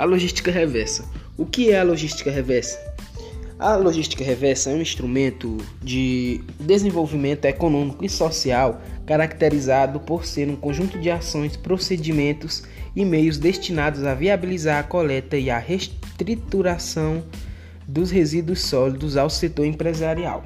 A 0.00 0.04
logística 0.04 0.50
reversa. 0.50 1.04
O 1.36 1.44
que 1.44 1.72
é 1.72 1.78
a 1.78 1.82
logística 1.82 2.30
reversa? 2.30 2.80
A 3.58 3.76
logística 3.76 4.24
reversa 4.24 4.70
é 4.70 4.74
um 4.74 4.80
instrumento 4.80 5.58
de 5.82 6.40
desenvolvimento 6.58 7.44
econômico 7.44 8.02
e 8.02 8.08
social 8.08 8.80
caracterizado 9.04 10.00
por 10.00 10.24
ser 10.24 10.48
um 10.48 10.56
conjunto 10.56 10.98
de 10.98 11.10
ações, 11.10 11.54
procedimentos 11.54 12.62
e 12.96 13.04
meios 13.04 13.36
destinados 13.36 14.02
a 14.04 14.14
viabilizar 14.14 14.78
a 14.78 14.84
coleta 14.84 15.36
e 15.36 15.50
a 15.50 15.58
reestruturação 15.58 17.22
dos 17.86 18.10
resíduos 18.10 18.62
sólidos 18.62 19.18
ao 19.18 19.28
setor 19.28 19.66
empresarial 19.66 20.42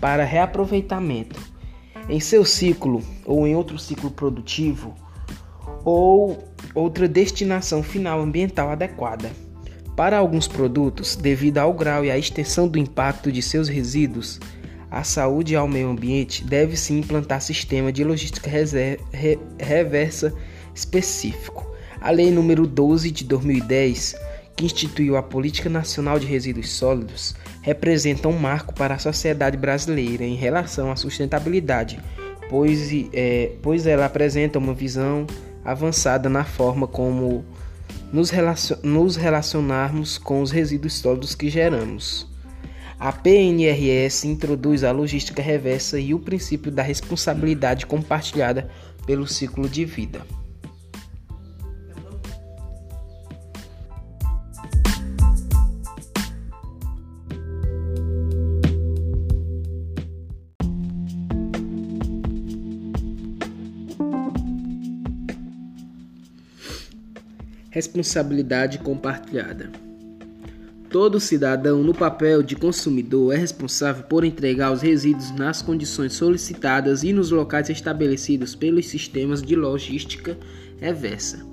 para 0.00 0.24
reaproveitamento 0.24 1.40
em 2.08 2.18
seu 2.18 2.44
ciclo 2.44 3.00
ou 3.24 3.46
em 3.46 3.54
outro 3.54 3.78
ciclo 3.78 4.10
produtivo 4.10 4.92
ou 5.84 6.44
outra 6.74 7.08
destinação 7.08 7.82
final 7.82 8.20
ambiental 8.20 8.70
adequada. 8.70 9.30
Para 9.96 10.18
alguns 10.18 10.48
produtos, 10.48 11.16
devido 11.16 11.58
ao 11.58 11.72
grau 11.72 12.04
e 12.04 12.10
à 12.10 12.16
extensão 12.16 12.66
do 12.66 12.78
impacto 12.78 13.30
de 13.30 13.42
seus 13.42 13.68
resíduos 13.68 14.40
à 14.90 15.04
saúde 15.04 15.54
e 15.54 15.56
ao 15.56 15.68
meio 15.68 15.88
ambiente, 15.88 16.44
deve-se 16.44 16.92
implantar 16.92 17.40
sistema 17.40 17.92
de 17.92 18.04
logística 18.04 18.50
reversa 19.58 20.34
específico. 20.74 21.70
A 22.00 22.10
Lei 22.10 22.30
nº 22.30 22.66
12 22.66 23.10
de 23.10 23.24
2010, 23.24 24.14
que 24.56 24.66
instituiu 24.66 25.16
a 25.16 25.22
Política 25.22 25.70
Nacional 25.70 26.18
de 26.18 26.26
Resíduos 26.26 26.70
Sólidos, 26.70 27.34
representa 27.62 28.28
um 28.28 28.38
marco 28.38 28.74
para 28.74 28.94
a 28.94 28.98
sociedade 28.98 29.56
brasileira 29.56 30.24
em 30.24 30.34
relação 30.34 30.90
à 30.90 30.96
sustentabilidade, 30.96 31.98
pois, 32.50 32.90
é, 33.12 33.52
pois 33.62 33.86
ela 33.86 34.04
apresenta 34.04 34.58
uma 34.58 34.74
visão 34.74 35.26
avançada 35.64 36.28
na 36.28 36.44
forma 36.44 36.86
como 36.86 37.44
nos, 38.12 38.30
relacion 38.30 38.78
nos 38.82 39.16
relacionarmos 39.16 40.18
com 40.18 40.42
os 40.42 40.50
resíduos 40.50 40.94
sólidos 40.94 41.34
que 41.34 41.48
geramos. 41.48 42.30
A 42.98 43.10
PNRS 43.12 44.24
introduz 44.24 44.84
a 44.84 44.92
logística 44.92 45.42
reversa 45.42 45.98
e 45.98 46.14
o 46.14 46.20
princípio 46.20 46.70
da 46.70 46.82
responsabilidade 46.82 47.86
compartilhada 47.86 48.70
pelo 49.06 49.26
ciclo 49.26 49.68
de 49.68 49.84
vida. 49.84 50.24
Responsabilidade 67.72 68.80
compartilhada. 68.80 69.70
Todo 70.90 71.18
cidadão 71.18 71.82
no 71.82 71.94
papel 71.94 72.42
de 72.42 72.54
consumidor 72.54 73.32
é 73.34 73.38
responsável 73.38 74.02
por 74.02 74.26
entregar 74.26 74.70
os 74.70 74.82
resíduos 74.82 75.30
nas 75.30 75.62
condições 75.62 76.12
solicitadas 76.12 77.02
e 77.02 77.14
nos 77.14 77.30
locais 77.30 77.70
estabelecidos 77.70 78.54
pelos 78.54 78.88
sistemas 78.88 79.40
de 79.42 79.56
logística 79.56 80.36
reversa. 80.78 81.46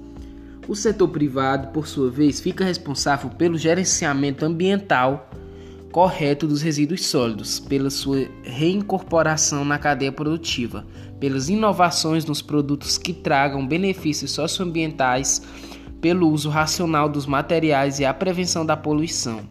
O 0.67 0.76
setor 0.76 1.08
privado, 1.08 1.70
por 1.70 1.88
sua 1.88 2.11
vez, 2.11 2.42
fica 2.42 2.66
responsável 2.66 3.30
pelo 3.30 3.58
gerenciamento 3.58 4.44
ambiental 4.44 5.31
correto 5.89 6.45
dos 6.45 6.61
resíduos 6.61 7.06
sólidos, 7.06 7.61
pela 7.61 7.89
sua 7.89 8.28
reincorporação 8.44 9.64
na 9.64 9.80
cadeia 9.80 10.11
produtiva, 10.11 10.86
pelas 11.17 11.48
inovações 11.48 12.26
nos 12.26 12.42
produtos 12.42 12.98
que 12.98 13.14
tragam 13.14 13.65
benefícios 13.65 14.32
socioambientais 14.32 15.42
pelo 16.02 16.30
uso 16.30 16.49
racional 16.49 17.10
dos 17.10 17.26
materiais 17.26 17.99
e 17.99 18.05
a 18.05 18.14
prevenção 18.14 18.65
da 18.65 18.77
poluição. 18.77 19.42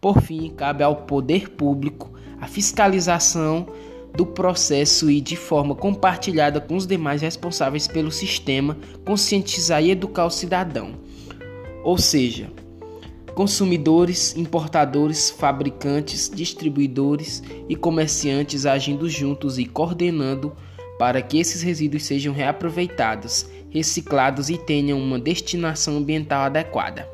Por 0.00 0.20
fim, 0.20 0.50
cabe 0.50 0.84
ao 0.84 0.96
poder 0.96 1.50
público 1.50 2.12
a 2.40 2.46
fiscalização 2.46 3.66
do 4.14 4.24
processo 4.24 5.10
e, 5.10 5.20
de 5.20 5.36
forma 5.36 5.74
compartilhada 5.74 6.60
com 6.60 6.76
os 6.76 6.86
demais 6.86 7.20
responsáveis 7.22 7.86
pelo 7.86 8.10
sistema, 8.10 8.76
conscientizar 9.04 9.82
e 9.82 9.90
educar 9.90 10.26
o 10.26 10.30
cidadão. 10.30 10.92
Ou 11.84 11.98
seja, 11.98 12.50
consumidores, 13.34 14.34
importadores, 14.34 15.30
fabricantes, 15.30 16.30
distribuidores 16.34 17.42
e 17.68 17.76
comerciantes 17.76 18.64
agindo 18.64 19.08
juntos 19.08 19.58
e 19.58 19.66
coordenando 19.66 20.52
para 20.98 21.20
que 21.22 21.38
esses 21.38 21.62
resíduos 21.62 22.04
sejam 22.04 22.32
reaproveitados 22.32 23.46
reciclados 23.76 24.48
e 24.48 24.56
tenham 24.56 24.98
uma 24.98 25.18
destinação 25.18 25.98
ambiental 25.98 26.42
adequada. 26.42 27.06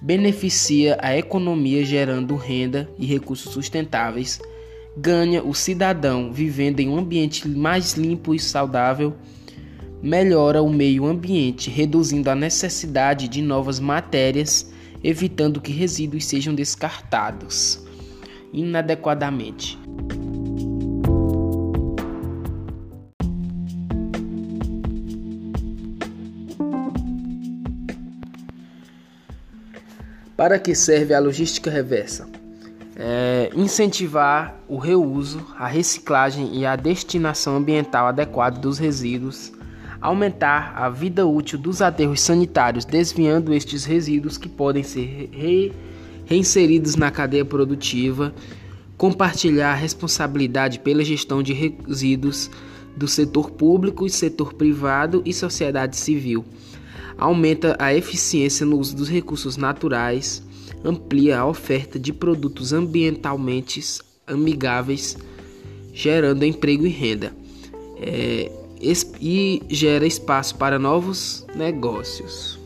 Beneficia 0.00 0.96
a 1.00 1.16
economia 1.16 1.84
gerando 1.84 2.36
renda 2.36 2.88
e 2.98 3.04
recursos 3.04 3.52
sustentáveis. 3.52 4.40
Ganha 4.96 5.42
o 5.42 5.52
cidadão 5.52 6.32
vivendo 6.32 6.80
em 6.80 6.88
um 6.88 6.98
ambiente 6.98 7.48
mais 7.48 7.94
limpo 7.94 8.34
e 8.34 8.38
saudável. 8.38 9.14
Melhora 10.00 10.62
o 10.62 10.70
meio 10.70 11.06
ambiente, 11.06 11.68
reduzindo 11.68 12.30
a 12.30 12.34
necessidade 12.34 13.26
de 13.26 13.42
novas 13.42 13.80
matérias, 13.80 14.70
evitando 15.02 15.60
que 15.60 15.72
resíduos 15.72 16.26
sejam 16.26 16.54
descartados 16.54 17.84
inadequadamente. 18.52 19.76
Para 30.36 30.58
que 30.58 30.74
serve 30.74 31.14
a 31.14 31.18
logística 31.18 31.70
reversa? 31.70 32.28
É 32.94 33.50
incentivar 33.54 34.60
o 34.68 34.76
reuso, 34.76 35.40
a 35.56 35.66
reciclagem 35.66 36.58
e 36.58 36.66
a 36.66 36.76
destinação 36.76 37.56
ambiental 37.56 38.06
adequada 38.06 38.60
dos 38.60 38.78
resíduos, 38.78 39.50
aumentar 39.98 40.74
a 40.76 40.90
vida 40.90 41.26
útil 41.26 41.58
dos 41.58 41.80
aterros 41.80 42.20
sanitários, 42.20 42.84
desviando 42.84 43.54
estes 43.54 43.86
resíduos 43.86 44.36
que 44.36 44.48
podem 44.48 44.82
ser 44.82 45.30
re 45.32 45.72
reinseridos 46.26 46.96
na 46.96 47.10
cadeia 47.10 47.44
produtiva, 47.44 48.34
compartilhar 48.98 49.70
a 49.70 49.76
responsabilidade 49.76 50.80
pela 50.80 51.04
gestão 51.04 51.40
de 51.40 51.52
resíduos 51.52 52.50
do 52.96 53.06
setor 53.06 53.50
público 53.52 54.04
e 54.04 54.10
setor 54.10 54.52
privado 54.52 55.22
e 55.24 55.32
sociedade 55.32 55.96
civil 55.96 56.44
aumenta 57.18 57.76
a 57.78 57.94
eficiência 57.94 58.66
no 58.66 58.78
uso 58.78 58.96
dos 58.96 59.08
recursos 59.08 59.56
naturais, 59.56 60.42
amplia 60.84 61.40
a 61.40 61.46
oferta 61.46 61.98
de 61.98 62.12
produtos 62.12 62.72
ambientalmente 62.72 63.80
amigáveis, 64.26 65.16
gerando 65.92 66.44
emprego 66.44 66.86
e 66.86 66.90
renda, 66.90 67.34
é, 67.98 68.50
e 69.20 69.62
gera 69.68 70.06
espaço 70.06 70.56
para 70.56 70.78
novos 70.78 71.46
negócios. 71.54 72.65